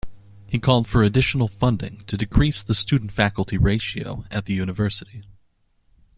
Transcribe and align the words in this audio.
He 0.47 0.57
called 0.57 0.87
for 0.87 1.03
additional 1.03 1.47
funding 1.47 1.97
to 2.07 2.17
decrease 2.17 2.63
the 2.63 2.73
student-faculty 2.73 3.59
ratio 3.59 4.25
at 4.31 4.45
the 4.47 4.53
university. 4.55 5.25